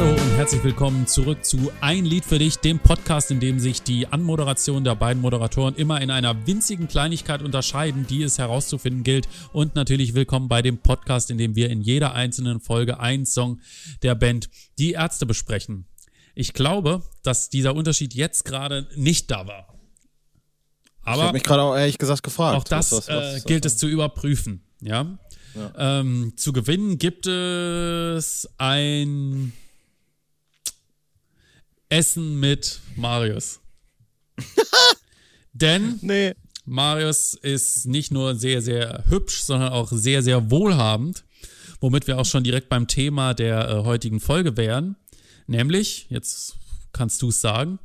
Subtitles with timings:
[0.00, 3.82] Hallo und herzlich willkommen zurück zu Ein Lied für dich, dem Podcast, in dem sich
[3.82, 9.28] die Anmoderation der beiden Moderatoren immer in einer winzigen Kleinigkeit unterscheiden, die es herauszufinden gilt.
[9.52, 13.60] Und natürlich willkommen bei dem Podcast, in dem wir in jeder einzelnen Folge einen Song
[14.02, 14.48] der Band
[14.78, 15.84] Die Ärzte besprechen.
[16.34, 19.78] Ich glaube, dass dieser Unterschied jetzt gerade nicht da war.
[21.02, 22.56] Aber ich habe mich gerade auch ehrlich gesagt gefragt.
[22.56, 24.64] Auch das was, was, was, äh, gilt es zu überprüfen.
[24.80, 25.18] Ja.
[25.54, 26.00] ja.
[26.00, 29.52] Ähm, zu gewinnen gibt es ein
[31.90, 33.60] Essen mit Marius.
[35.52, 36.34] Denn nee.
[36.64, 41.24] Marius ist nicht nur sehr, sehr hübsch, sondern auch sehr, sehr wohlhabend.
[41.80, 44.96] Womit wir auch schon direkt beim Thema der äh, heutigen Folge wären.
[45.46, 46.56] Nämlich, jetzt
[46.92, 47.78] kannst du es sagen.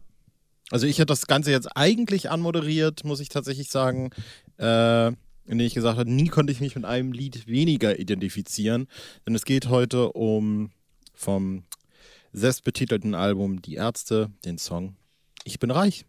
[0.70, 4.12] Also ich hätte das Ganze jetzt eigentlich anmoderiert, muss ich tatsächlich sagen,
[4.58, 5.08] äh,
[5.48, 8.88] indem ich gesagt habe, nie konnte ich mich mit einem Lied weniger identifizieren.
[9.26, 10.72] Denn es geht heute um
[11.14, 11.64] vom
[12.36, 14.96] selbstbetitelten Album Die Ärzte den Song
[15.44, 16.06] Ich bin reich.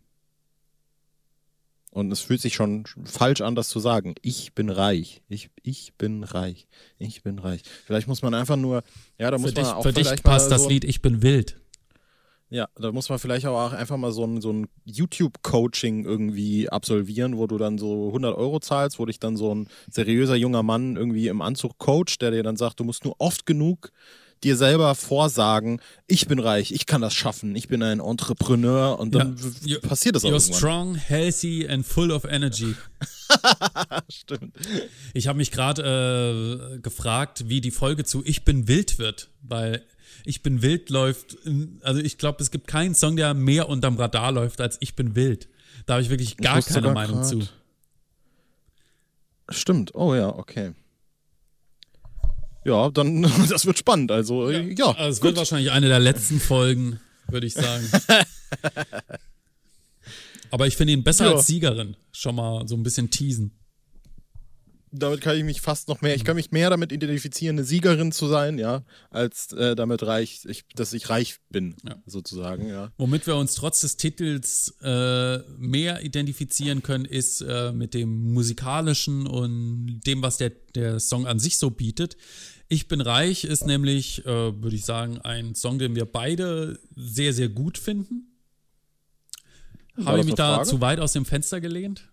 [1.93, 4.17] Und es fühlt sich schon falsch an, das zu sagen.
[4.21, 5.23] Ich bin reich.
[5.29, 6.67] Ich, ich bin reich.
[6.99, 7.63] Ich bin reich.
[7.87, 8.83] Vielleicht muss man einfach nur,
[9.19, 11.23] ja, da muss für man dich, auch Für dich passt so, das Lied Ich bin
[11.23, 11.59] wild.
[12.51, 17.39] Ja, da muss man vielleicht auch einfach mal so ein, so ein YouTube-Coaching irgendwie absolvieren,
[17.39, 20.97] wo du dann so 100 Euro zahlst, wo dich dann so ein seriöser junger Mann
[20.97, 23.91] irgendwie im Anzug coacht, der dir dann sagt, du musst nur oft genug
[24.45, 29.15] dir selber vorsagen, ich bin reich, ich kann das schaffen, ich bin ein Entrepreneur und
[29.15, 29.79] dann ja.
[29.81, 30.59] passiert das auch You're irgendwann.
[30.59, 32.75] strong, healthy and full of energy.
[34.11, 34.57] Stimmt.
[35.15, 39.85] Ich habe mich gerade äh, gefragt, wie die Folge zu Ich bin wild wird, weil
[40.25, 41.39] Ich bin wild läuft,
[41.83, 45.17] also ich glaube, es gibt keinen Song, der mehr unterm Radar läuft als Ich bin
[45.17, 45.49] wild.
[45.87, 47.29] Da habe ich wirklich gar ich keine Meinung grad.
[47.29, 47.41] zu.
[49.51, 50.73] Stimmt, oh ja, okay.
[52.67, 54.11] Ja, dann, das wird spannend.
[54.11, 54.61] Also, ja.
[54.61, 57.89] ja also es wird wahrscheinlich eine der letzten Folgen, würde ich sagen.
[60.51, 61.35] Aber ich finde ihn besser ja.
[61.35, 61.97] als Siegerin.
[62.13, 63.53] Schon mal so ein bisschen teasen.
[64.93, 68.13] Damit kann ich mich fast noch mehr, ich kann mich mehr damit identifizieren, eine Siegerin
[68.13, 71.97] zu sein, ja, als äh, damit reich, ich, dass ich reich bin, ja.
[72.07, 72.93] sozusagen, ja.
[72.97, 79.27] Womit wir uns trotz des Titels äh, mehr identifizieren können, ist äh, mit dem musikalischen
[79.27, 82.17] und dem, was der, der Song an sich so bietet.
[82.69, 87.33] Ich bin reich ist nämlich, äh, würde ich sagen, ein Song, den wir beide sehr,
[87.33, 88.33] sehr gut finden.
[90.05, 92.09] Habe ich mich da zu weit aus dem Fenster gelehnt?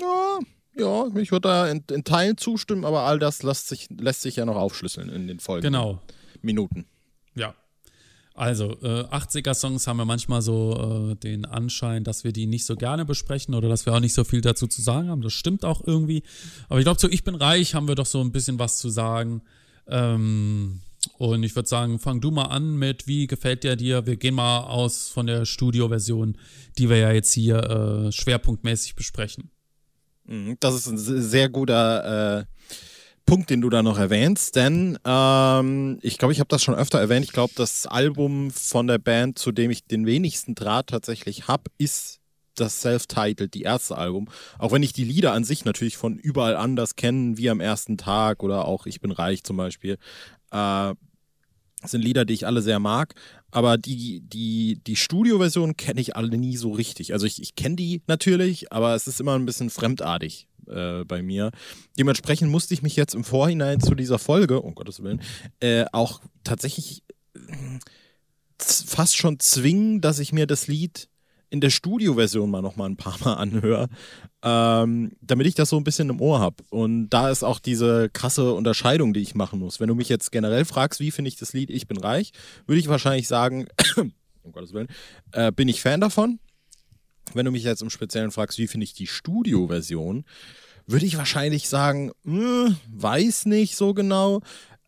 [0.00, 0.38] Ja,
[0.76, 4.36] ja ich würde da in, in, Teilen zustimmen, aber all das lässt sich, lässt sich
[4.36, 5.62] ja noch aufschlüsseln in den Folgen.
[5.62, 6.02] Genau.
[6.40, 6.86] Minuten.
[7.34, 7.54] Ja.
[8.34, 12.76] Also, äh, 80er-Songs haben ja manchmal so äh, den Anschein, dass wir die nicht so
[12.76, 15.22] gerne besprechen oder dass wir auch nicht so viel dazu zu sagen haben.
[15.22, 16.22] Das stimmt auch irgendwie.
[16.68, 18.90] Aber ich glaube, zu Ich bin reich haben wir doch so ein bisschen was zu
[18.90, 19.42] sagen.
[19.88, 20.80] Ähm,
[21.16, 24.06] und ich würde sagen, fang du mal an mit, wie gefällt der dir?
[24.06, 26.36] Wir gehen mal aus von der Studio-Version,
[26.76, 29.50] die wir ja jetzt hier äh, schwerpunktmäßig besprechen.
[30.24, 32.44] Mhm, das ist ein sehr guter äh,
[33.26, 36.98] Punkt, den du da noch erwähnst, denn ähm, ich glaube, ich habe das schon öfter
[36.98, 37.26] erwähnt.
[37.26, 41.64] Ich glaube, das Album von der Band, zu dem ich den wenigsten Draht tatsächlich habe,
[41.76, 42.17] ist
[42.60, 44.28] das Self-Titled, die erste Album.
[44.58, 47.98] Auch wenn ich die Lieder an sich natürlich von überall anders kenne, wie am ersten
[47.98, 49.98] Tag oder auch Ich bin reich zum Beispiel.
[50.50, 50.94] Äh,
[51.84, 53.14] sind Lieder, die ich alle sehr mag.
[53.50, 57.12] Aber die, die, die Studioversion kenne ich alle nie so richtig.
[57.12, 61.22] Also ich, ich kenne die natürlich, aber es ist immer ein bisschen fremdartig äh, bei
[61.22, 61.50] mir.
[61.98, 65.22] Dementsprechend musste ich mich jetzt im Vorhinein zu dieser Folge, um Gottes Willen,
[65.60, 67.02] äh, auch tatsächlich
[67.34, 67.40] äh,
[68.58, 71.08] fast schon zwingen, dass ich mir das Lied
[71.50, 73.88] in der Studioversion mal noch mal ein paar Mal anhöre,
[74.42, 76.56] ähm, damit ich das so ein bisschen im Ohr habe.
[76.70, 79.80] Und da ist auch diese krasse Unterscheidung, die ich machen muss.
[79.80, 82.32] Wenn du mich jetzt generell fragst, wie finde ich das Lied Ich bin reich,
[82.66, 83.66] würde ich wahrscheinlich sagen,
[83.96, 84.88] um Gottes Willen,
[85.32, 86.38] äh, bin ich Fan davon.
[87.34, 90.24] Wenn du mich jetzt im Speziellen fragst, wie finde ich die Studioversion,
[90.86, 94.40] würde ich wahrscheinlich sagen, mh, hm, weiß nicht so genau.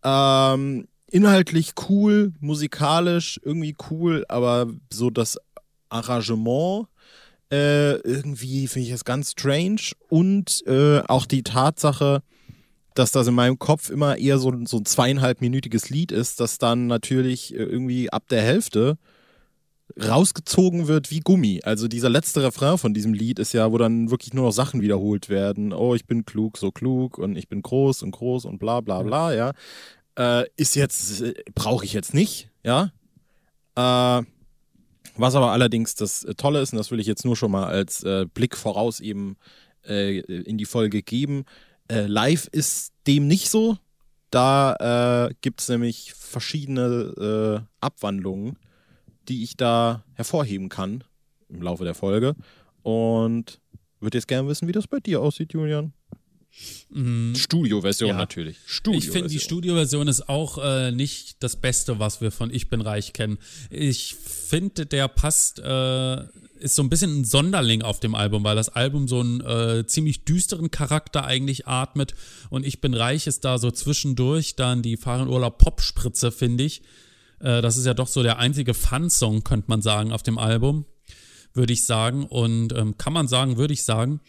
[0.03, 5.39] Ähm, inhaltlich cool, musikalisch irgendwie cool, aber so das
[5.91, 6.87] Arrangement
[7.51, 12.22] äh, irgendwie finde ich es ganz strange und äh, auch die Tatsache,
[12.95, 16.87] dass das in meinem Kopf immer eher so, so ein zweieinhalbminütiges Lied ist, das dann
[16.87, 18.98] natürlich äh, irgendwie ab der Hälfte
[20.01, 21.60] rausgezogen wird wie Gummi.
[21.65, 24.81] Also dieser letzte Refrain von diesem Lied ist ja, wo dann wirklich nur noch Sachen
[24.81, 25.72] wiederholt werden.
[25.72, 29.03] Oh, ich bin klug, so klug und ich bin groß und groß und bla bla
[29.03, 29.53] bla, ja.
[30.16, 32.93] Äh, ist jetzt, äh, brauche ich jetzt nicht, ja.
[33.75, 34.22] Äh,
[35.21, 37.67] was aber allerdings das äh, Tolle ist, und das will ich jetzt nur schon mal
[37.67, 39.37] als äh, Blick voraus eben
[39.87, 41.45] äh, in die Folge geben,
[41.91, 43.78] äh, live ist dem nicht so.
[44.31, 48.57] Da äh, gibt es nämlich verschiedene äh, Abwandlungen,
[49.28, 51.03] die ich da hervorheben kann
[51.49, 52.37] im Laufe der Folge.
[52.83, 53.61] Und
[53.99, 55.93] würde jetzt gerne wissen, wie das bei dir aussieht, Julian.
[56.91, 57.34] Mhm.
[57.36, 58.16] Studioversion Ja.
[58.16, 58.56] natürlich.
[58.92, 62.80] Ich finde, die Studioversion ist auch äh, nicht das Beste, was wir von Ich bin
[62.80, 63.38] reich kennen.
[63.70, 66.24] Ich finde, der passt, äh,
[66.58, 69.86] ist so ein bisschen ein Sonderling auf dem Album, weil das Album so einen äh,
[69.86, 72.14] ziemlich düsteren Charakter eigentlich atmet
[72.50, 76.82] und Ich bin reich ist da so zwischendurch dann die Fahrenurlaub Popspritze, finde ich.
[77.41, 80.84] Äh, das ist ja doch so der einzige Fun-Song, könnte man sagen, auf dem Album,
[81.54, 82.24] würde ich sagen.
[82.24, 84.20] Und ähm, kann man sagen, würde ich sagen.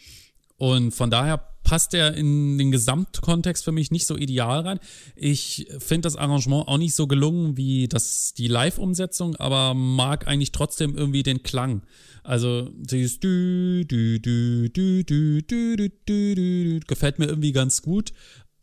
[0.62, 4.78] Und von daher passt er in den Gesamtkontext für mich nicht so ideal rein.
[5.16, 10.52] Ich finde das Arrangement auch nicht so gelungen wie das, die Live-Umsetzung, aber mag eigentlich
[10.52, 11.82] trotzdem irgendwie den Klang.
[12.22, 17.82] Also dieses dü, dü, dü, dü, dü, dü, dü, dü, dü, gefällt mir irgendwie ganz
[17.82, 18.12] gut,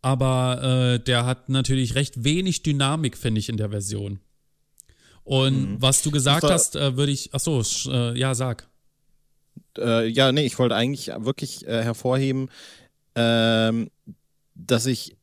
[0.00, 0.62] aber
[0.94, 4.20] äh, der hat natürlich recht wenig Dynamik, finde ich, in der Version.
[5.22, 8.69] Und was du gesagt hast, äh, würde ich, ach so, äh, ja, sag.
[9.78, 12.48] Äh, ja, nee, ich wollte eigentlich wirklich äh, hervorheben,
[13.14, 13.90] ähm,
[14.54, 15.16] dass ich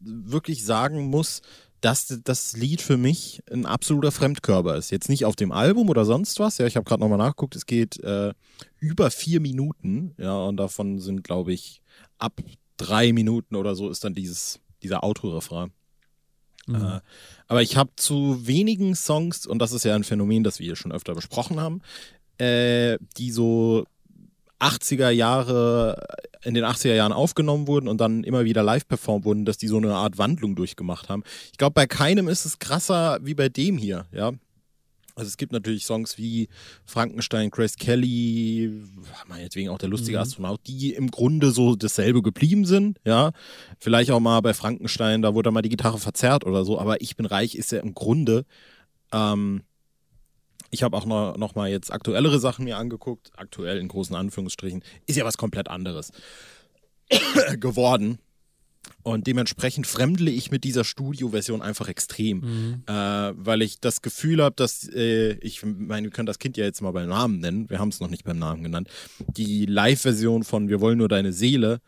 [0.00, 1.42] wirklich sagen muss,
[1.80, 4.90] dass das Lied für mich ein absoluter Fremdkörper ist.
[4.90, 6.58] Jetzt nicht auf dem Album oder sonst was.
[6.58, 7.56] Ja, ich habe gerade nochmal nachgeguckt.
[7.56, 8.34] Es geht äh,
[8.78, 10.14] über vier Minuten.
[10.18, 11.80] Ja, und davon sind, glaube ich,
[12.18, 12.40] ab
[12.76, 15.72] drei Minuten oder so ist dann dieses, dieser Autorefrain.
[16.68, 17.00] Äh,
[17.48, 20.76] aber ich habe zu wenigen Songs, und das ist ja ein Phänomen, das wir hier
[20.76, 21.80] schon öfter besprochen haben,
[22.40, 23.84] äh, die so
[24.60, 26.06] 80er Jahre,
[26.42, 29.68] in den 80er Jahren aufgenommen wurden und dann immer wieder live performt wurden, dass die
[29.68, 31.22] so eine Art Wandlung durchgamacht haben.
[31.52, 34.32] Ich glaube, bei keinem ist es krasser wie bei dem hier, ja.
[35.16, 36.48] Also es gibt natürlich Songs wie
[36.86, 38.72] Frankenstein, Grace Kelly,
[39.26, 40.22] meinetwegen auch der lustige Mhm.
[40.22, 43.32] Astronaut, die im Grunde so dasselbe geblieben sind, ja.
[43.78, 47.16] Vielleicht auch mal bei Frankenstein, da wurde mal die Gitarre verzerrt oder so, aber Ich
[47.16, 48.44] bin reich ist ja im Grunde,
[49.12, 49.62] ähm,
[50.70, 54.82] ich habe auch noch, noch mal jetzt aktuellere Sachen mir angeguckt, aktuell in großen Anführungsstrichen,
[55.06, 56.12] ist ja was komplett anderes
[57.60, 58.18] geworden.
[59.02, 64.54] Und dementsprechend fremdle ich mit dieser Studioversion einfach extrem, äh, weil ich das Gefühl habe,
[64.56, 67.78] dass äh, ich meine, wir können das Kind ja jetzt mal beim Namen nennen, wir
[67.78, 68.88] haben es noch nicht beim Namen genannt.
[69.36, 71.80] Die Live-Version von Wir wollen nur deine Seele,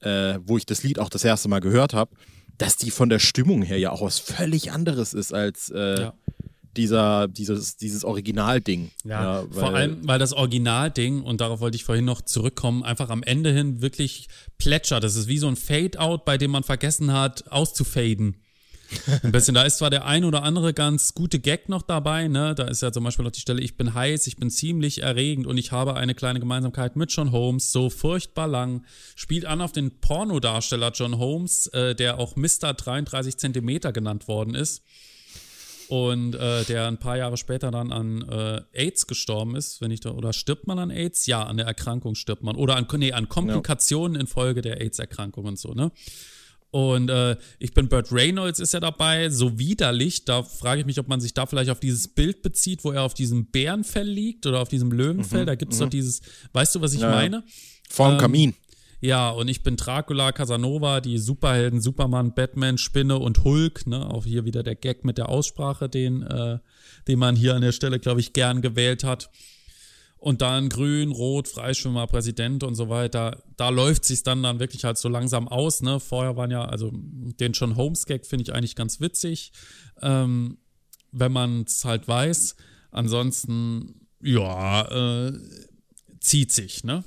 [0.00, 2.14] äh, wo ich das Lied auch das erste Mal gehört habe,
[2.58, 6.14] dass die von der Stimmung her ja auch was völlig anderes ist als äh, Ja.
[6.76, 8.90] Dieser, dieses, dieses Originalding.
[9.04, 13.10] Ja, weil- vor allem, weil das Originalding, und darauf wollte ich vorhin noch zurückkommen, einfach
[13.10, 14.28] am Ende hin wirklich
[14.58, 15.02] plätschert.
[15.04, 18.36] Das ist wie so ein Fade-out, bei dem man vergessen hat, auszufaden.
[19.22, 22.54] Ein bisschen, da ist zwar der ein oder andere ganz gute Gag noch dabei, ne?
[22.54, 25.46] Da ist ja zum Beispiel noch die Stelle, ich bin heiß, ich bin ziemlich erregend
[25.46, 28.84] und ich habe eine kleine Gemeinsamkeit mit John Holmes, so furchtbar lang.
[29.14, 32.72] Spielt an auf den Pornodarsteller John Holmes, äh, der auch Mr.
[32.72, 34.82] 33 Zentimeter genannt worden ist
[35.88, 40.00] und äh, der ein paar Jahre später dann an äh, AIDS gestorben ist, wenn ich
[40.00, 41.26] da, oder stirbt man an AIDS?
[41.26, 42.56] Ja, an der Erkrankung stirbt man.
[42.56, 45.90] Oder an, nee, an Komplikationen infolge der AIDS-Erkrankung und so, ne?
[46.70, 50.26] Und äh, ich bin Burt Reynolds ist ja dabei, so widerlich.
[50.26, 53.04] Da frage ich mich, ob man sich da vielleicht auf dieses Bild bezieht, wo er
[53.04, 55.46] auf diesem Bärenfell liegt oder auf diesem Löwenfell.
[55.46, 56.20] da gibt es doch dieses,
[56.52, 57.16] weißt du, was ich Ja, ja.
[57.16, 57.44] meine?
[57.88, 58.54] Vorm ähm, Kamin.
[59.00, 63.86] Ja, und ich bin Dracula, Casanova, die Superhelden, Superman, Batman, Spinne und Hulk.
[63.86, 64.04] Ne?
[64.10, 66.58] Auch hier wieder der Gag mit der Aussprache, den, äh,
[67.06, 69.30] den man hier an der Stelle, glaube ich, gern gewählt hat.
[70.16, 73.44] Und dann Grün, Rot, Freischwimmer, Präsident und so weiter.
[73.56, 75.80] Da läuft sich dann dann wirklich halt so langsam aus.
[75.80, 76.00] Ne?
[76.00, 79.52] Vorher waren ja, also den John Holmes Gag finde ich eigentlich ganz witzig,
[80.02, 80.58] ähm,
[81.12, 82.56] wenn man es halt weiß.
[82.90, 85.38] Ansonsten, ja, äh,
[86.18, 87.04] zieht sich, ne?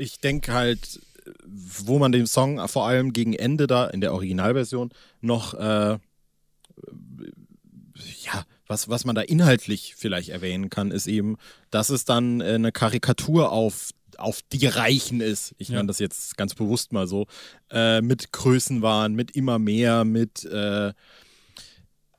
[0.00, 1.00] Ich denke halt,
[1.46, 4.90] wo man den Song vor allem gegen Ende da in der Originalversion
[5.20, 5.98] noch, äh,
[8.22, 11.36] ja, was, was man da inhaltlich vielleicht erwähnen kann, ist eben,
[11.70, 15.54] dass es dann äh, eine Karikatur auf auf die Reichen ist.
[15.56, 15.76] Ich Ja.
[15.76, 17.26] nenne das jetzt ganz bewusst mal so.
[17.70, 20.92] Äh, mit Größenwahn, mit immer mehr, mit äh,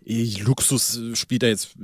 [0.03, 1.75] Luxus spielt da jetzt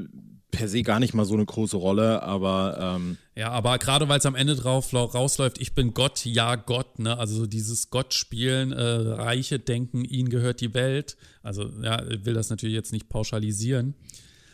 [0.57, 4.17] per se gar nicht mal so eine große Rolle, aber ähm, Ja, aber gerade weil
[4.17, 7.17] es am Ende drauf rausläuft, ich bin Gott, ja Gott, ne?
[7.19, 11.15] Also so dieses Gott-Spielen, äh, Reiche denken, ihnen gehört die Welt.
[11.43, 13.93] Also ja, ich will das natürlich jetzt nicht pauschalisieren.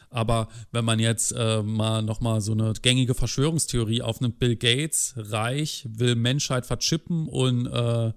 [0.10, 5.88] Aber wenn man jetzt äh, mal nochmal so eine gängige Verschwörungstheorie aufnimmt, Bill Gates, reich,
[5.90, 8.12] will Menschheit verchippen und äh,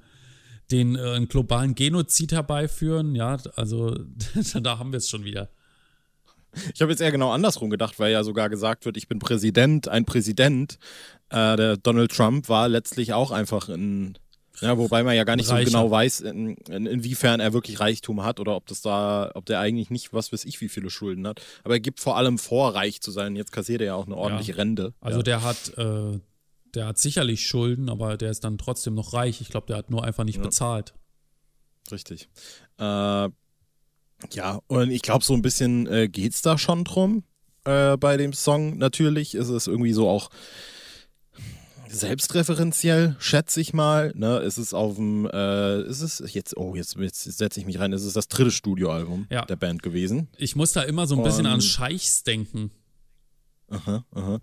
[0.72, 3.96] den äh, globalen Genozid herbeiführen, ja, also
[4.60, 5.48] da haben wir es schon wieder.
[6.74, 9.88] Ich habe jetzt eher genau andersrum gedacht, weil ja sogar gesagt wird, ich bin Präsident,
[9.88, 10.78] ein Präsident.
[11.30, 14.18] Äh, der Donald Trump war letztlich auch einfach ein
[14.60, 15.70] Ja, wobei man ja gar nicht Reicher.
[15.70, 19.44] so genau weiß, in, in, inwiefern er wirklich Reichtum hat oder ob das da, ob
[19.46, 21.42] der eigentlich nicht, was weiß ich, wie viele Schulden hat.
[21.64, 23.36] Aber er gibt vor allem vor, reich zu sein.
[23.36, 24.58] Jetzt kassiert er ja auch eine ordentliche ja.
[24.58, 24.94] Rente.
[25.00, 25.22] Also ja.
[25.24, 26.20] der hat, äh,
[26.74, 29.40] der hat sicherlich Schulden, aber der ist dann trotzdem noch reich.
[29.40, 30.42] Ich glaube, der hat nur einfach nicht ja.
[30.42, 30.94] bezahlt.
[31.90, 32.28] Richtig.
[32.78, 33.28] Äh,
[34.32, 37.22] ja, und ich glaube, so ein bisschen äh, geht es da schon drum
[37.64, 38.78] äh, bei dem Song.
[38.78, 40.30] Natürlich ist es irgendwie so auch
[41.88, 44.12] selbstreferenziell, schätze ich mal.
[44.14, 44.38] Ne?
[44.38, 47.92] Es ist auf dem, äh, ist es jetzt, oh, jetzt, jetzt setze ich mich rein,
[47.92, 49.44] es ist das dritte Studioalbum ja.
[49.44, 50.28] der Band gewesen.
[50.36, 52.70] Ich muss da immer so ein bisschen Und, an Scheichs denken.
[53.68, 54.40] Aha, aha.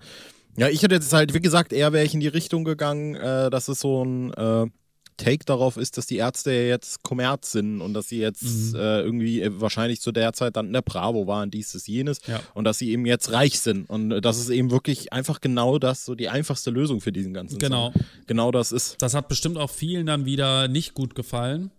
[0.57, 3.49] Ja, ich hätte jetzt halt, wie gesagt, eher wäre ich in die Richtung gegangen, äh,
[3.49, 4.67] dass es so ein äh,
[5.17, 8.75] Take darauf ist, dass die Ärzte jetzt Kommerz sind und dass sie jetzt mhm.
[8.75, 12.41] äh, irgendwie äh, wahrscheinlich zu der Zeit dann in der Bravo waren, dieses, jenes ja.
[12.53, 15.79] und dass sie eben jetzt reich sind und äh, das ist eben wirklich einfach genau
[15.79, 17.91] das, so die einfachste Lösung für diesen ganzen Genau.
[17.91, 18.01] Song.
[18.27, 19.01] Genau das ist.
[19.01, 21.71] Das hat bestimmt auch vielen dann wieder nicht gut gefallen,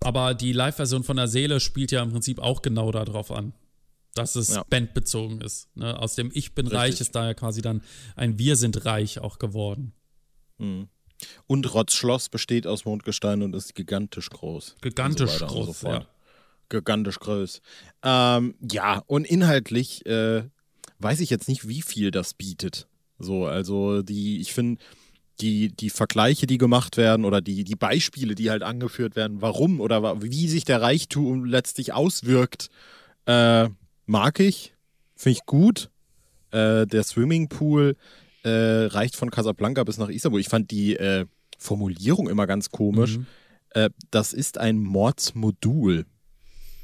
[0.00, 3.52] aber die Live-Version von der Seele spielt ja im Prinzip auch genau darauf an
[4.16, 4.64] dass es ja.
[4.68, 5.68] bandbezogen ist.
[5.76, 5.98] Ne?
[5.98, 6.80] Aus dem Ich bin Richtig.
[6.80, 7.82] reich ist da ja quasi dann
[8.16, 9.92] ein Wir sind reich auch geworden.
[10.58, 10.88] Mhm.
[11.46, 14.76] Und Rotzschloss besteht aus Mondgestein und ist gigantisch groß.
[14.80, 16.06] Gigantisch so groß, so ja.
[16.68, 17.60] Gigantisch groß.
[18.02, 20.44] Ähm, ja, und inhaltlich äh,
[20.98, 22.88] weiß ich jetzt nicht, wie viel das bietet.
[23.18, 24.82] So, also die, ich finde,
[25.40, 29.80] die, die Vergleiche, die gemacht werden oder die, die Beispiele, die halt angeführt werden, warum
[29.80, 32.68] oder wie sich der Reichtum letztlich auswirkt,
[33.26, 33.68] äh,
[34.06, 34.74] mag ich,
[35.14, 35.90] finde ich gut.
[36.52, 37.96] Äh, der Swimmingpool
[38.46, 40.40] äh, reicht von Casablanca bis nach Istanbul.
[40.40, 41.26] Ich fand die äh,
[41.58, 43.18] Formulierung immer ganz komisch.
[43.18, 43.26] Mhm.
[43.70, 46.06] Äh, das ist ein Mordsmodul.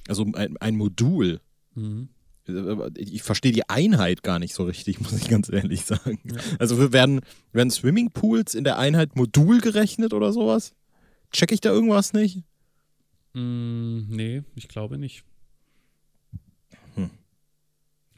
[0.08, 1.40] Also ein, ein Modul.
[1.74, 2.08] Mhm.
[2.48, 6.18] Äh, ich verstehe die Einheit gar nicht so richtig, muss ich ganz ehrlich sagen.
[6.24, 6.40] Ja.
[6.58, 7.20] Also werden,
[7.52, 10.74] werden Swimmingpools in der Einheit Modul gerechnet oder sowas?
[11.30, 12.42] Check ich da irgendwas nicht?
[13.34, 15.22] Mm, nee, ich glaube nicht.
[16.96, 17.10] Hm.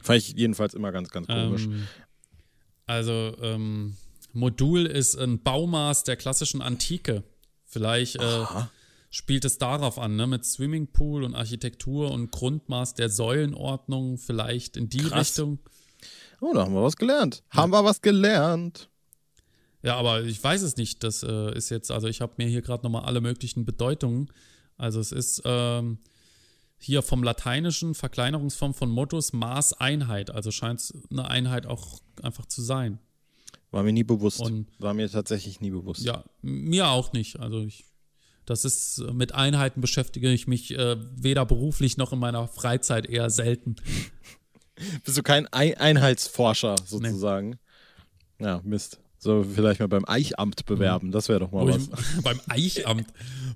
[0.01, 1.65] Fand ich jedenfalls immer ganz, ganz komisch.
[1.65, 1.87] Ähm,
[2.85, 3.97] also ähm,
[4.33, 7.23] Modul ist ein Baumaß der klassischen Antike.
[7.63, 8.45] Vielleicht äh,
[9.09, 10.27] spielt es darauf an, ne?
[10.27, 15.29] mit Swimmingpool und Architektur und Grundmaß der Säulenordnung, vielleicht in die Krass.
[15.29, 15.59] Richtung.
[16.41, 17.43] Oh, da haben wir was gelernt.
[17.53, 17.61] Ja.
[17.61, 18.89] Haben wir was gelernt.
[19.81, 21.03] Ja, aber ich weiß es nicht.
[21.03, 24.31] Das äh, ist jetzt, also ich habe mir hier gerade nochmal alle möglichen Bedeutungen.
[24.77, 25.99] Also es ist ähm,
[26.77, 30.29] hier vom lateinischen Verkleinerungsform von Modus Maß Einheit.
[30.29, 32.99] Also scheint es eine Einheit auch einfach zu sein.
[33.71, 34.39] War mir nie bewusst.
[34.39, 36.01] Und, War mir tatsächlich nie bewusst.
[36.03, 37.39] Ja, mir auch nicht.
[37.39, 37.85] Also ich,
[38.45, 43.29] das ist, mit Einheiten beschäftige ich mich äh, weder beruflich noch in meiner Freizeit eher
[43.29, 43.75] selten.
[45.03, 47.59] Bist du kein Einheitsforscher sozusagen?
[48.39, 48.45] Nee.
[48.45, 48.99] Ja, Mist.
[49.25, 51.87] So, vielleicht mal beim Eichamt bewerben, das wäre doch mal wo was.
[51.87, 53.07] Ich, beim Eichamt,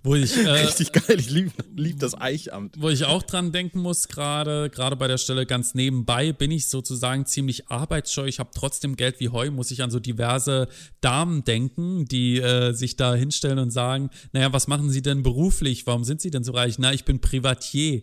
[0.01, 0.35] wo ich.
[0.39, 2.73] Äh, Richtig geil, ich liebe lieb das Eichamt.
[2.79, 6.69] Wo ich auch dran denken muss, gerade, gerade bei der Stelle ganz nebenbei, bin ich
[6.69, 8.25] sozusagen ziemlich arbeitsscheu.
[8.25, 10.69] Ich habe trotzdem Geld wie Heu, muss ich an so diverse
[11.01, 15.85] Damen denken, die äh, sich da hinstellen und sagen: Naja, was machen Sie denn beruflich?
[15.85, 16.79] Warum sind Sie denn so reich?
[16.79, 18.01] Na, ich bin Privatier.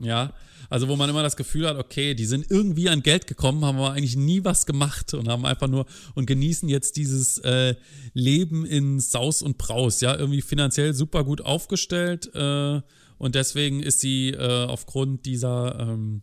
[0.00, 0.32] Ja.
[0.68, 3.78] Also wo man immer das Gefühl hat, okay, die sind irgendwie an Geld gekommen, haben
[3.78, 7.74] aber eigentlich nie was gemacht und haben einfach nur und genießen jetzt dieses äh,
[8.12, 12.80] Leben in Saus und Braus, ja, irgendwie finanziell super gut aufgestellt äh,
[13.18, 16.22] und deswegen ist sie äh, aufgrund dieser, ähm,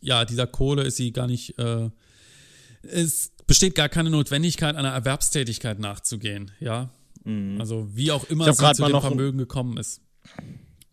[0.00, 1.90] ja, dieser Kohle ist sie gar nicht, äh,
[2.82, 6.90] es besteht gar keine Notwendigkeit, einer Erwerbstätigkeit nachzugehen, ja.
[7.24, 7.60] Mhm.
[7.60, 10.02] Also wie auch immer sie zu dem Vermögen gekommen ist.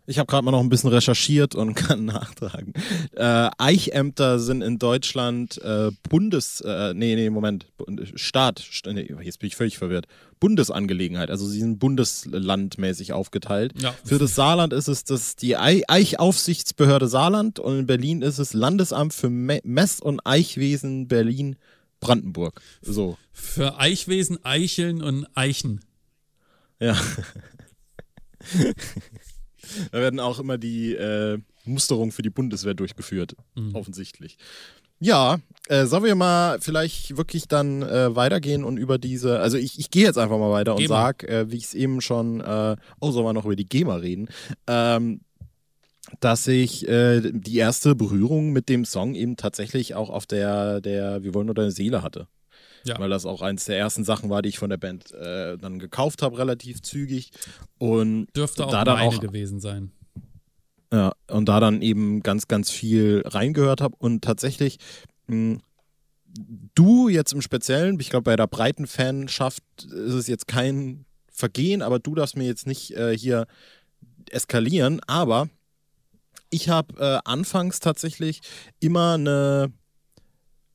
[0.07, 2.73] Ich habe gerade mal noch ein bisschen recherchiert und kann nachtragen.
[3.15, 7.67] Äh, Eichämter sind in Deutschland äh, Bundes, äh, nee, nee, Moment,
[8.15, 10.07] Staat, nee, jetzt bin ich völlig verwirrt.
[10.39, 13.73] Bundesangelegenheit, also sie sind bundeslandmäßig aufgeteilt.
[13.79, 13.93] Ja.
[14.03, 19.13] Für das Saarland ist es das die Eichaufsichtsbehörde Saarland und in Berlin ist es Landesamt
[19.13, 21.57] für Mess- und Eichwesen Berlin
[21.99, 22.59] Brandenburg.
[22.81, 23.17] So.
[23.31, 25.81] Für Eichwesen, Eicheln und Eichen.
[26.79, 26.97] Ja.
[29.91, 33.75] Da werden auch immer die äh, Musterungen für die Bundeswehr durchgeführt, mhm.
[33.75, 34.37] offensichtlich.
[35.03, 39.79] Ja, äh, sollen wir mal vielleicht wirklich dann äh, weitergehen und über diese, also ich,
[39.79, 42.75] ich gehe jetzt einfach mal weiter und sag, äh, wie ich es eben schon, äh,
[42.99, 44.29] oh, sollen wir noch über die GEMA reden,
[44.67, 45.21] ähm,
[46.19, 51.23] dass ich äh, die erste Berührung mit dem Song eben tatsächlich auch auf der, der
[51.23, 52.27] Wir wollen nur deine Seele hatte.
[52.83, 52.99] Ja.
[52.99, 55.79] Weil das auch eins der ersten Sachen war, die ich von der Band äh, dann
[55.79, 57.31] gekauft habe, relativ zügig.
[57.77, 59.91] Und Dürfte auch da dann auch, gewesen sein.
[60.91, 64.77] Ja, und da dann eben ganz, ganz viel reingehört habe und tatsächlich
[65.27, 65.61] mh, hm,
[66.75, 71.81] du jetzt im Speziellen, ich glaube, bei der breiten Fanschaft ist es jetzt kein Vergehen,
[71.81, 73.47] aber du darfst mir jetzt nicht äh, hier
[74.29, 75.01] eskalieren.
[75.07, 75.49] Aber
[76.49, 78.41] ich habe äh, anfangs tatsächlich
[78.79, 79.71] immer eine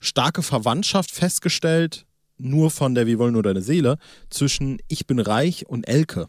[0.01, 2.07] starke Verwandtschaft festgestellt,
[2.39, 3.99] nur von der Wir wollen nur deine Seele,
[4.31, 6.29] zwischen Ich bin reich und Elke.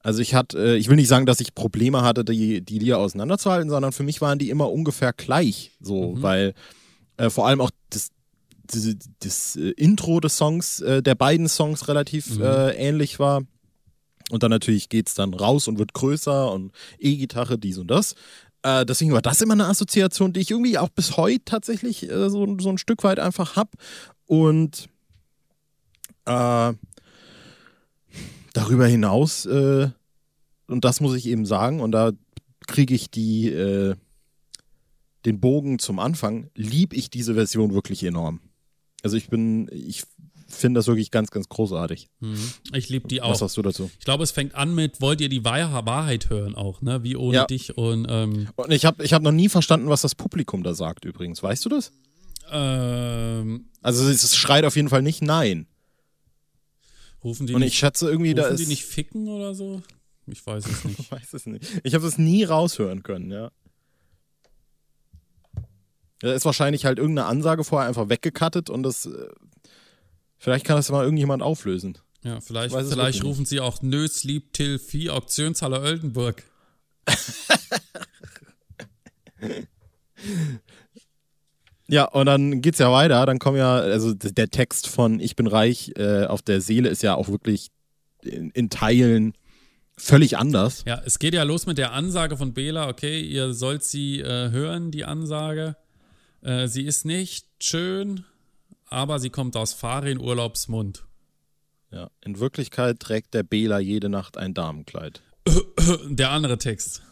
[0.00, 2.98] Also ich hatte, äh, ich will nicht sagen, dass ich Probleme hatte, die, die Lieder
[2.98, 6.22] auseinanderzuhalten, sondern für mich waren die immer ungefähr gleich, so, mhm.
[6.22, 6.54] weil
[7.16, 8.10] äh, vor allem auch das,
[8.66, 12.42] das, das äh, Intro des Songs, äh, der beiden Songs relativ mhm.
[12.42, 13.42] Äh, ähnlich war.
[14.30, 18.14] Und dann natürlich geht es dann raus und wird größer und E-Gitarre, dies und das.
[18.62, 22.30] Äh, deswegen war das immer eine Assoziation, die ich irgendwie auch bis heute tatsächlich äh,
[22.30, 23.70] so, so ein Stück weit einfach habe.
[24.26, 24.88] Und
[26.26, 26.72] äh,
[28.52, 29.90] darüber hinaus, äh,
[30.68, 32.12] und das muss ich eben sagen, und da
[32.66, 33.96] kriege ich die, äh,
[35.24, 38.40] den Bogen zum Anfang, liebe ich diese Version wirklich enorm.
[39.02, 40.04] Also ich bin, ich
[40.54, 42.08] finde das wirklich ganz, ganz großartig.
[42.20, 42.52] Mhm.
[42.74, 43.30] Ich liebe die auch.
[43.30, 43.90] Was sagst du dazu?
[43.98, 47.02] Ich glaube, es fängt an mit, wollt ihr die Wahrheit hören auch, ne?
[47.02, 47.46] Wie ohne ja.
[47.46, 48.06] dich und.
[48.08, 51.42] Ähm und ich habe ich hab noch nie verstanden, was das Publikum da sagt übrigens.
[51.42, 51.92] Weißt du das?
[52.50, 55.66] Ähm, also es schreit auf jeden Fall nicht Nein.
[57.24, 59.82] Rufen die und nicht, ich schätze irgendwie, rufen da die nicht ficken oder so?
[60.26, 60.98] Ich weiß es nicht.
[60.98, 61.64] ich weiß es nicht.
[61.84, 63.50] Ich habe es nie raushören können, ja.
[66.20, 69.08] Da ist wahrscheinlich halt irgendeine Ansage vorher einfach weggekattet und das.
[70.42, 71.96] Vielleicht kann das mal irgendjemand auflösen.
[72.24, 76.42] Ja, vielleicht, vielleicht rufen sie auch Nö, Sleep Till Vieh, Auktionshalle Oldenburg.
[81.88, 83.26] Ja, und dann geht's ja weiter.
[83.26, 87.02] Dann kommen ja, also der Text von Ich bin reich äh, auf der Seele ist
[87.02, 87.70] ja auch wirklich
[88.22, 89.34] in, in, Teilen
[89.98, 90.84] völlig anders.
[90.86, 94.50] Ja, es geht ja los mit der Ansage von Bela, okay, ihr sollt sie äh,
[94.50, 95.76] hören, die Ansage.
[96.40, 98.24] Äh, sie ist nicht schön,
[98.92, 101.04] aber sie kommt aus Farin Urlaubsmund.
[101.90, 105.22] Ja, in Wirklichkeit trägt der Bela jede Nacht ein Damenkleid.
[106.08, 107.02] Der andere Text.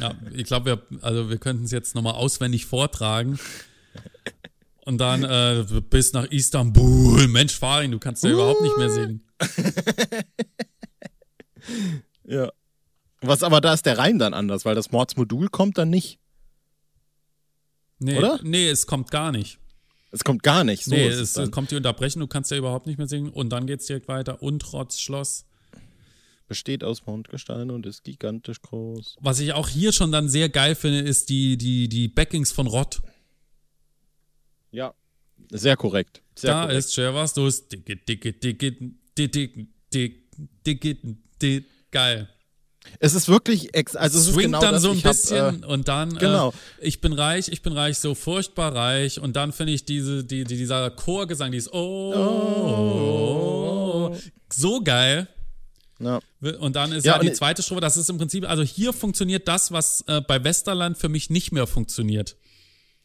[0.00, 3.38] Ja, ich glaube, wir, also wir könnten es jetzt nochmal auswendig vortragen.
[4.84, 7.28] Und dann äh, bis nach Istanbul.
[7.28, 8.32] Mensch, Farin, du kannst ja uh.
[8.32, 9.24] überhaupt nicht mehr singen.
[12.24, 12.50] ja.
[13.20, 16.18] Was aber da ist der Reim dann anders, weil das Mordsmodul kommt dann nicht.
[17.98, 18.40] Nee, Oder?
[18.42, 19.58] Nee, es kommt gar nicht.
[20.16, 20.84] Es kommt gar nicht.
[20.84, 23.28] So nee, es, es kommt die Unterbrechung, du kannst ja überhaupt nicht mehr singen.
[23.28, 24.42] Und dann geht es direkt weiter.
[24.42, 25.44] Und trotz Schloss.
[26.48, 29.16] Besteht aus Mondgestein und ist gigantisch groß.
[29.20, 32.68] Was ich auch hier schon dann sehr geil finde, ist die, die, die Backings von
[32.68, 33.02] Rott.
[34.70, 34.94] Ja,
[35.50, 36.22] sehr korrekt.
[36.36, 36.78] Sehr da korrekt.
[36.78, 38.76] ist Sherwas, du ist dicke, dicke, dicke,
[39.18, 40.96] dicke, dicke,
[41.42, 42.28] dicke, geil.
[42.98, 45.66] Es ist wirklich, also es Swingt ist genau dann das, so ein bisschen hab, äh,
[45.66, 46.50] und dann, genau.
[46.50, 50.24] äh, ich bin reich, ich bin reich, so furchtbar reich und dann finde ich diese,
[50.24, 54.16] die, die, dieser Chorgesang, dieses oh, oh, oh,
[54.52, 55.28] so geil.
[55.98, 56.20] Ja.
[56.60, 59.48] Und dann ist ja, ja die zweite Strophe, das ist im Prinzip, also hier funktioniert
[59.48, 62.36] das, was äh, bei Westerland für mich nicht mehr funktioniert.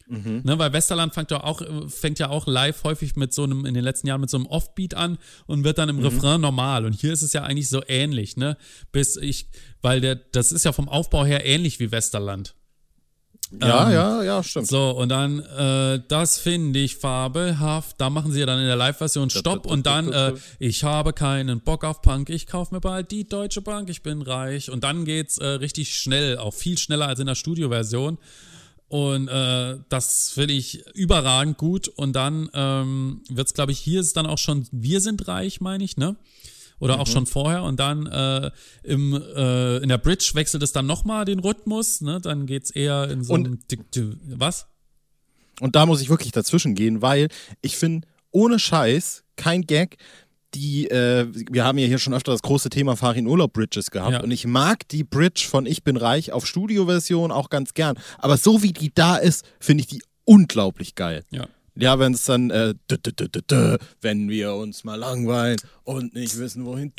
[0.06, 0.42] Mhm.
[0.44, 3.74] Ne, weil Westerland fängt ja, auch, fängt ja auch live häufig mit so einem, in
[3.74, 6.04] den letzten Jahren mit so einem Offbeat an und wird dann im mhm.
[6.04, 6.84] Refrain normal.
[6.84, 8.56] Und hier ist es ja eigentlich so ähnlich, ne?
[8.90, 9.48] Bis ich,
[9.80, 12.54] weil der, das ist ja vom Aufbau her ähnlich wie Westerland.
[13.60, 14.66] Ja, ähm, ja, ja, stimmt.
[14.66, 17.96] So, und dann, äh, das finde ich fabelhaft.
[18.00, 21.60] Da machen sie ja dann in der Live-Version Stopp und dann, äh, ich habe keinen
[21.60, 24.70] Bock auf Punk, ich kaufe mir bald die Deutsche Bank, ich bin reich.
[24.70, 28.18] Und dann geht's äh, richtig schnell, auch viel schneller als in der Studioversion.
[28.92, 31.88] Und äh, das finde ich überragend gut.
[31.88, 35.62] Und dann ähm, wird es, glaube ich, hier ist dann auch schon Wir sind reich,
[35.62, 36.16] meine ich, ne?
[36.78, 37.00] Oder mhm.
[37.00, 37.62] auch schon vorher.
[37.62, 38.50] Und dann äh,
[38.82, 42.20] im, äh, in der Bridge wechselt es dann nochmal den Rhythmus, ne?
[42.20, 43.60] Dann geht es eher in so ein
[44.26, 44.66] Was?
[45.60, 47.28] Und da muss ich wirklich dazwischen gehen, weil
[47.62, 49.96] ich finde, ohne Scheiß, kein Gag,
[50.54, 54.12] die, äh, wir haben ja hier schon öfter das große Thema Farin Urlaub Bridges gehabt
[54.12, 54.22] ja.
[54.22, 57.98] und ich mag die Bridge von Ich bin reich auf Studioversion auch ganz gern.
[58.18, 61.24] Aber so wie die da ist, finde ich die unglaublich geil.
[61.30, 61.46] Ja.
[61.74, 66.36] Ja, wenn es dann, äh, dü, dü, dü, wenn wir uns mal langweilen und nicht
[66.38, 66.92] wissen, wohin.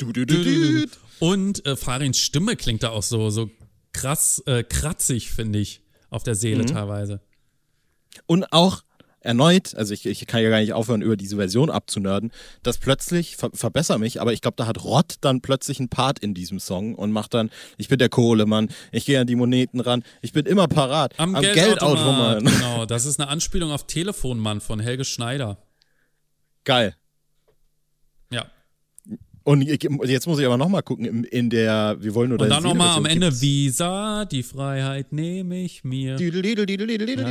[1.20, 3.50] Und äh, Farins Stimme klingt da auch so, so
[3.92, 6.66] krass, äh, kratzig, finde ich, auf der Seele mhm.
[6.66, 7.20] teilweise.
[8.26, 8.82] Und auch
[9.24, 12.30] erneut, also ich, ich kann ja gar nicht aufhören, über diese Version abzunörden,
[12.62, 16.18] das plötzlich, ver, verbessere mich, aber ich glaube, da hat Rott dann plötzlich einen Part
[16.18, 19.80] in diesem Song und macht dann, ich bin der Kohlemann, ich gehe an die Moneten
[19.80, 21.18] ran, ich bin immer parat.
[21.18, 22.40] Am, am Geldautomat.
[22.40, 22.44] Geldautomat.
[22.44, 25.58] Genau, das ist eine Anspielung auf Telefonmann von Helge Schneider.
[26.64, 26.94] Geil.
[28.30, 28.46] Ja.
[29.46, 32.96] Und jetzt muss ich aber nochmal gucken, in der, wir wollen nur Und dann nochmal
[32.96, 36.16] am Ende, Visa, die Freiheit nehme ich mir.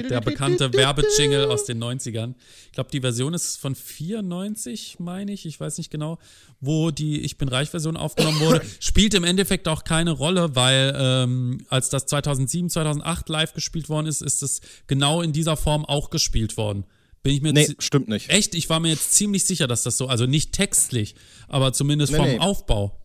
[0.03, 2.35] Ja, der bekannte Werbejingle aus den 90ern.
[2.67, 6.19] Ich glaube, die Version ist von 94, meine ich, ich weiß nicht genau,
[6.61, 8.61] wo die Ich bin reich-Version aufgenommen wurde.
[8.79, 14.05] Spielt im Endeffekt auch keine Rolle, weil ähm, als das 2007, 2008 live gespielt worden
[14.05, 16.85] ist, ist es genau in dieser Form auch gespielt worden.
[17.23, 18.29] Bin ich mir nee, stimmt nicht.
[18.29, 18.53] Echt?
[18.53, 21.15] Ich war mir jetzt ziemlich sicher, dass das so, also nicht textlich,
[21.47, 22.39] aber zumindest nee, vom nee.
[22.39, 22.99] Aufbau.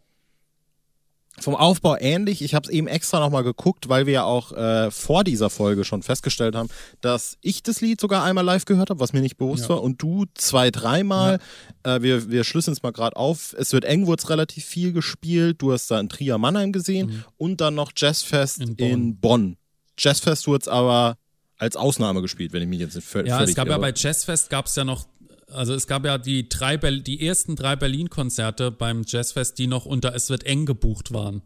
[1.41, 2.43] Vom Aufbau ähnlich.
[2.43, 5.85] Ich habe es eben extra nochmal geguckt, weil wir ja auch äh, vor dieser Folge
[5.85, 6.69] schon festgestellt haben,
[7.01, 9.69] dass ich das Lied sogar einmal live gehört habe, was mir nicht bewusst ja.
[9.71, 11.39] war, und du zwei, dreimal.
[11.87, 11.97] Ja.
[11.97, 13.55] Äh, wir, wir schlüsseln es mal gerade auf.
[13.57, 15.63] Es wird eng, wurde relativ viel gespielt.
[15.63, 17.25] Du hast da in Trier Mannheim gesehen mhm.
[17.37, 18.89] und dann noch Jazzfest in Bonn.
[18.89, 19.57] In Bonn.
[19.97, 21.19] Jazzfest wurde es aber
[21.59, 24.49] als Ausnahme gespielt, wenn ich mich jetzt nicht völlig Ja, es gab ja bei Jazzfest
[24.49, 25.09] gab es ja noch,
[25.49, 30.15] also es gab ja die drei, die ersten drei Berlin-Konzerte beim Jazzfest, die noch unter
[30.15, 31.43] Es wird eng gebucht waren.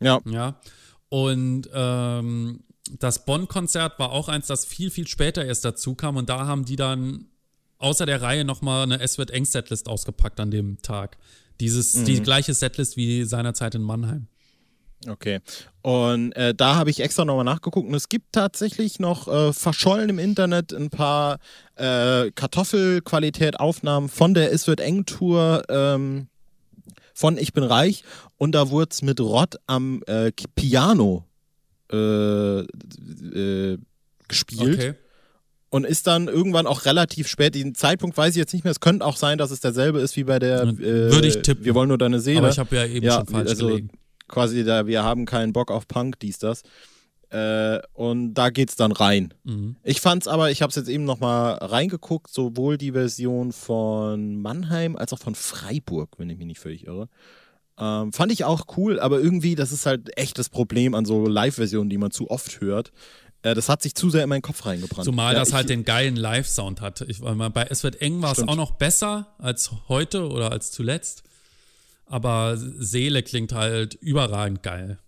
[0.00, 0.20] Ja.
[0.26, 0.60] Ja.
[1.08, 2.64] Und ähm,
[2.98, 6.64] das Bonn-Konzert war auch eins, das viel, viel später erst dazu kam und da haben
[6.64, 7.26] die dann
[7.78, 11.18] außer der Reihe nochmal eine Es wird eng Setlist ausgepackt an dem Tag.
[11.60, 12.04] Dieses, mhm.
[12.06, 14.28] die gleiche Setlist wie seinerzeit in Mannheim.
[15.08, 15.40] Okay.
[15.82, 20.10] Und äh, da habe ich extra nochmal nachgeguckt und es gibt tatsächlich noch äh, verschollen
[20.10, 21.38] im Internet ein paar
[21.76, 26.26] äh, Kartoffelqualität-Aufnahmen von der Es wird eng Tour ähm,
[27.14, 28.02] von Ich bin reich
[28.36, 31.24] und da wurde es mit Rott am äh, Piano
[31.92, 33.78] äh, äh,
[34.28, 34.78] gespielt.
[34.78, 34.94] Okay.
[35.68, 37.54] Und ist dann irgendwann auch relativ spät.
[37.54, 38.70] Den Zeitpunkt weiß ich jetzt nicht mehr.
[38.70, 40.78] Es könnte auch sein, dass es derselbe ist wie bei der.
[40.78, 41.64] Würde ich tippen.
[41.64, 42.38] Wir wollen nur deine Seele.
[42.38, 43.90] Aber ich habe ja eben ja, schon falsch also, gelegen
[44.28, 46.62] quasi da, wir haben keinen Bock auf Punk, dies, das.
[47.30, 49.34] Äh, und da geht's dann rein.
[49.44, 49.76] Mhm.
[49.82, 54.96] Ich fand's aber, ich habe es jetzt eben nochmal reingeguckt, sowohl die Version von Mannheim
[54.96, 57.08] als auch von Freiburg, wenn ich mich nicht völlig irre.
[57.78, 61.26] Ähm, fand ich auch cool, aber irgendwie, das ist halt echt das Problem an so
[61.26, 62.92] Live-Versionen, die man zu oft hört.
[63.42, 65.04] Äh, das hat sich zu sehr in meinen Kopf reingebrannt.
[65.04, 67.02] Zumal ja, das halt den geilen Live-Sound hat.
[67.02, 71.25] Ich, bei Es wird eng war es auch noch besser als heute oder als zuletzt
[72.06, 74.98] aber Seele klingt halt überragend geil.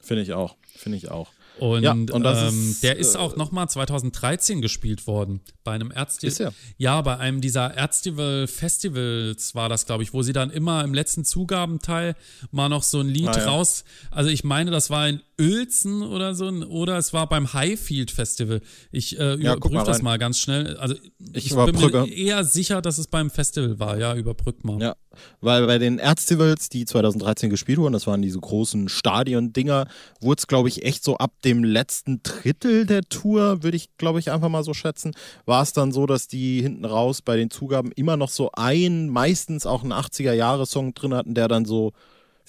[0.00, 1.30] Finde ich auch, finde ich auch.
[1.58, 5.40] Und, ja, und ähm, ist, der ist äh, auch nochmal 2013 gespielt worden.
[5.64, 6.52] Bei einem Ärztival.
[6.76, 10.92] Ja, bei einem dieser Ärztival Festivals war das, glaube ich, wo sie dann immer im
[10.92, 12.14] letzten Zugabenteil
[12.50, 13.46] mal noch so ein Lied ah, ja.
[13.46, 13.84] raus.
[14.10, 18.62] Also ich meine, das war in Uelzen oder so, oder es war beim Highfield Festival.
[18.90, 20.76] Ich äh, ja, überprüfe das mal ganz schnell.
[20.78, 20.94] Also
[21.34, 23.98] ich, ich bin mir eher sicher, dass es beim Festival war.
[23.98, 24.80] Ja, überbrück mal.
[24.80, 24.96] Ja,
[25.40, 29.86] weil bei den Erztivals, die 2013 gespielt wurden, das waren diese großen Stadion-Dinger,
[30.20, 34.18] wurde es, glaube ich, echt so ab dem letzten Drittel der Tour, würde ich, glaube
[34.20, 35.12] ich, einfach mal so schätzen,
[35.44, 39.10] war es dann so, dass die hinten raus bei den Zugaben immer noch so ein,
[39.10, 41.92] meistens auch einen 80er-Jahre-Song drin hatten, der dann so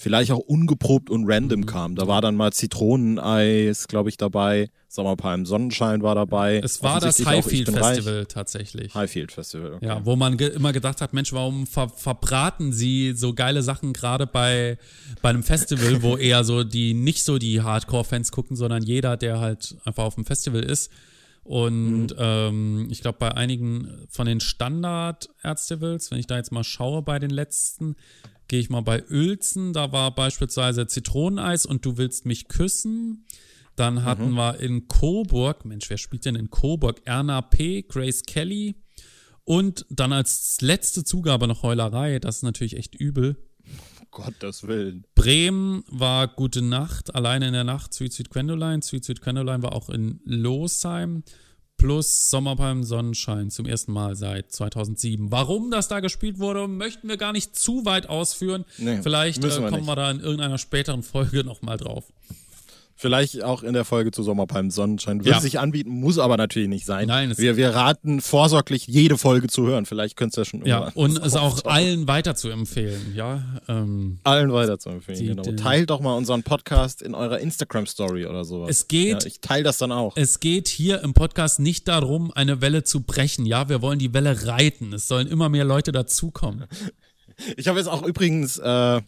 [0.00, 1.66] vielleicht auch ungeprobt und random mhm.
[1.66, 1.94] kam.
[1.96, 4.70] Da war dann mal Zitroneneis, glaube ich, dabei.
[4.86, 6.60] Sommerpalm Sonnenschein war dabei.
[6.62, 8.28] Es war das Highfield Festival reich.
[8.28, 8.94] tatsächlich.
[8.94, 9.86] Highfield Festival, okay.
[9.86, 13.92] Ja, wo man ge immer gedacht hat, Mensch, warum ver verbraten sie so geile Sachen
[13.92, 14.78] gerade bei,
[15.20, 19.40] bei einem Festival, wo eher so die, nicht so die Hardcore-Fans gucken, sondern jeder, der
[19.40, 20.92] halt einfach auf dem Festival ist.
[21.42, 22.16] Und mhm.
[22.18, 27.18] ähm, ich glaube, bei einigen von den Standard-Erztivals, wenn ich da jetzt mal schaue bei
[27.18, 27.96] den letzten,
[28.48, 33.26] gehe ich mal bei Uelzen, da war beispielsweise Zitroneneis und du willst mich küssen.
[33.76, 34.36] Dann hatten mhm.
[34.36, 37.00] wir in Coburg, Mensch, wer spielt denn in Coburg?
[37.04, 38.74] Erna P., Grace Kelly.
[39.44, 43.36] Und dann als letzte Zugabe noch Heulerei, das ist natürlich echt übel.
[44.10, 45.04] Gottes Willen.
[45.14, 48.82] Bremen war Gute Nacht, alleine in der Nacht, Sweet Sweet Gwendoline.
[48.82, 51.22] Sweet Sweet Gwendoline war auch in Losheim
[51.78, 55.30] plus Sommerpalm Sonnenschein zum ersten Mal seit 2007.
[55.30, 58.64] Warum das da gespielt wurde, möchten wir gar nicht zu weit ausführen.
[58.76, 62.04] Nee, Vielleicht äh, kommen wir, wir da in irgendeiner späteren Folge nochmal drauf.
[63.00, 65.20] Vielleicht auch in der Folge zu Sommerpalm Sonnenschein.
[65.20, 65.40] Würde ja.
[65.40, 67.06] sich anbieten, muss aber natürlich nicht sein.
[67.06, 69.86] Nein, wir, wir raten vorsorglich, jede Folge zu hören.
[69.86, 73.12] Vielleicht könnt ihr ja schon Ja, und es auch allen weiter zu empfehlen.
[73.14, 75.42] Ja, ähm, allen weiter zu empfehlen, die, genau.
[75.52, 78.68] Teilt doch mal unseren Podcast in eurer Instagram-Story oder sowas.
[78.68, 79.22] Es geht.
[79.22, 80.16] Ja, ich teile das dann auch.
[80.16, 83.46] Es geht hier im Podcast nicht darum, eine Welle zu brechen.
[83.46, 84.92] Ja, wir wollen die Welle reiten.
[84.92, 86.64] Es sollen immer mehr Leute dazukommen.
[87.56, 88.58] ich habe jetzt auch übrigens.
[88.58, 89.02] Äh,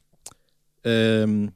[0.84, 1.52] ähm,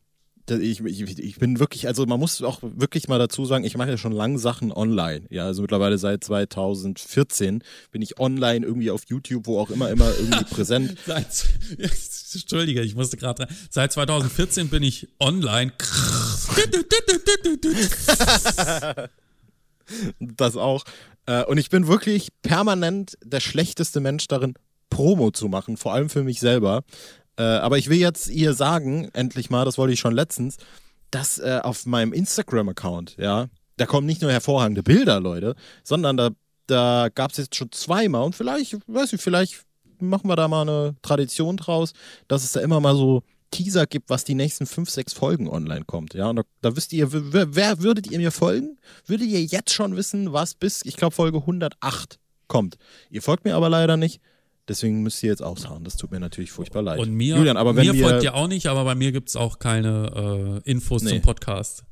[0.51, 3.91] ich, ich, ich bin wirklich, also man muss auch wirklich mal dazu sagen, ich mache
[3.91, 5.27] ja schon lange Sachen online.
[5.31, 10.11] Ja, also mittlerweile seit 2014 bin ich online irgendwie auf YouTube, wo auch immer, immer
[10.19, 10.99] irgendwie präsent.
[11.07, 11.47] seit,
[12.35, 15.73] Entschuldige, ich musste gerade Seit 2014 bin ich online.
[20.21, 20.85] das auch.
[21.27, 24.55] Äh, und ich bin wirklich permanent der schlechteste Mensch darin,
[24.91, 26.85] Promo zu machen, vor allem für mich selber.
[27.37, 30.57] Äh, aber ich will jetzt ihr sagen, endlich mal, das wollte ich schon letztens,
[31.11, 36.31] dass äh, auf meinem Instagram-Account, ja, da kommen nicht nur hervorragende Bilder, Leute, sondern da,
[36.66, 39.64] da gab es jetzt schon zweimal und vielleicht, weiß ich, vielleicht
[40.01, 41.92] machen wir da mal eine Tradition draus,
[42.29, 45.85] dass es da immer mal so Teaser gibt, was die nächsten fünf, sechs Folgen online
[45.85, 46.14] kommt.
[46.14, 48.79] Ja, und da, da wisst ihr, wer, wer, würdet ihr mir folgen?
[49.07, 52.18] Würdet ihr jetzt schon wissen, was bis, ich glaube, Folge 108
[52.49, 52.77] kommt?
[53.11, 54.20] Ihr folgt mir aber leider nicht.
[54.68, 55.85] Deswegen müsst ihr jetzt aushauen.
[55.85, 56.98] Das tut mir natürlich furchtbar leid.
[56.98, 59.29] Und mir, Julian, aber wenn mir wir, folgt ihr auch nicht, aber bei mir gibt
[59.29, 61.11] es auch keine äh, Infos Nee.
[61.11, 61.85] zum Podcast.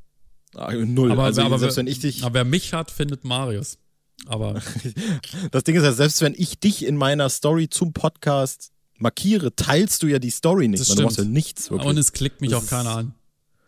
[0.55, 1.13] Ah, null.
[1.13, 3.79] Aber, also aber, selbst wenn ich dich, aber wer mich hat, findet Marius.
[4.27, 4.61] Aber
[5.51, 10.03] das Ding ist ja, selbst wenn ich dich in meiner Story zum Podcast markiere, teilst
[10.03, 10.81] du ja die Story nicht.
[10.81, 11.89] Das weil Du machst ja nichts wirklich.
[11.89, 13.15] und es klickt mich Das auch keiner an.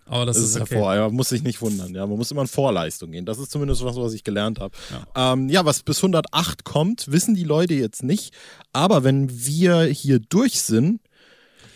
[0.06, 0.74] Aber das, Das ist ist okay.
[0.74, 1.94] hervor, man muss sich nicht wundern.
[1.94, 3.24] Ja, man muss immer in Vorleistung gehen.
[3.24, 4.76] Das ist zumindest was, was ich gelernt habe.
[5.14, 5.32] Ja.
[5.32, 8.34] Ähm, ja, was bis 108 kommt, wissen die Leute jetzt nicht.
[8.72, 11.00] Aber wenn wir hier durch sind,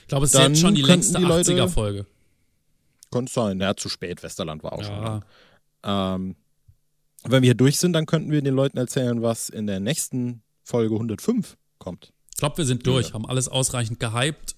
[0.02, 2.06] Ich glaube, es ist jetzt schon die längste die Leute- 80er-Folge.
[3.10, 3.60] könnte es sein.
[3.60, 4.22] Ja, zu spät.
[4.22, 4.92] Westerland war auch schon.
[4.92, 5.24] Ja, lang.
[5.84, 6.36] Ähm,
[7.24, 10.42] wenn wir hier durch sind, dann könnten wir den Leuten erzählen, was in der nächsten
[10.62, 12.12] Folge 105 kommt.
[12.30, 13.14] ich glaube, wir sind durch, Ja.
[13.14, 14.54] haben alles ausreichend gehypt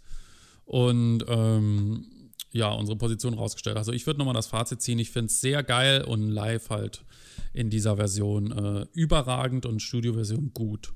[0.65, 2.05] und ähm,
[2.53, 3.77] ja, unsere Position rausgestellt.
[3.77, 4.99] Also ich würde nochmal das Fazit ziehen.
[4.99, 7.05] Ich finde es sehr geil und live halt
[7.53, 10.93] in dieser Version äh, überragend und Studioversion gut.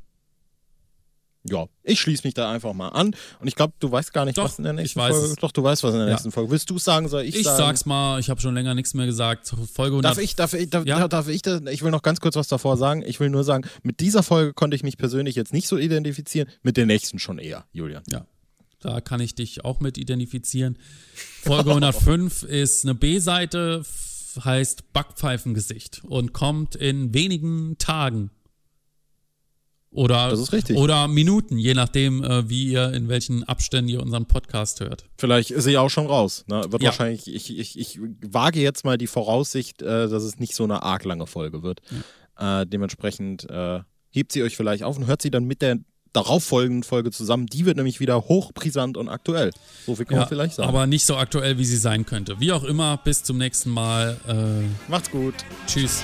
[1.46, 3.14] Ja, ich schließe mich da einfach mal an.
[3.38, 5.34] Und ich glaube, du weißt gar nicht, Doch, was in der nächsten ich Folge es.
[5.36, 6.12] Doch, du weißt, was in der Ja.
[6.14, 6.50] nächsten Folge.
[6.50, 7.58] Willst du sagen, soll ich, Ich sagen?
[7.58, 9.48] sag's mal, ich habe schon länger nichts mehr gesagt.
[9.72, 10.04] Folge 100.
[10.16, 11.06] Darf ich, darf ich, darf, Ja.
[11.06, 13.02] darf ich, das, ich will noch ganz kurz was davor sagen.
[13.06, 16.48] Ich will nur sagen, mit dieser Folge konnte ich mich persönlich jetzt nicht so identifizieren,
[16.62, 18.04] mit der nächsten schon eher, Julian.
[18.10, 18.26] Ja,
[18.84, 20.78] da kann ich dich auch mit identifizieren.
[21.42, 23.82] Folge 105 ist eine B-Seite,
[24.44, 28.30] heißt Backpfeifengesicht und kommt in wenigen Tagen.
[29.90, 30.76] Oder, Das ist richtig.
[30.76, 35.04] oder Minuten, je nachdem, äh, wie ihr, in welchen Abständen ihr unseren Podcast hört.
[35.18, 36.44] Vielleicht ist sie auch schon raus.
[36.48, 36.64] Ne?
[36.68, 36.88] Wird Ja.
[36.88, 40.82] wahrscheinlich, ich, ich, ich wage jetzt mal die Voraussicht, äh, dass es nicht so eine
[40.82, 41.80] arg lange Folge wird.
[42.36, 45.78] Äh, dementsprechend äh, hebt sie euch vielleicht auf und hört sie dann mit der
[46.14, 47.46] darauffolgenden Folge zusammen.
[47.46, 49.50] Die wird nämlich wieder hochbrisant und aktuell.
[49.86, 50.68] So viel kann man vielleicht sagen.
[50.68, 52.40] aber nicht so aktuell, wie sie sein könnte.
[52.40, 54.16] Wie auch immer, bis zum nächsten Mal.
[54.26, 55.34] Äh, Macht's gut.
[55.66, 56.02] tschüss.